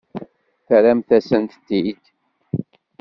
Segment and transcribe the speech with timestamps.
[0.65, 2.03] Terramt-asen-t-id.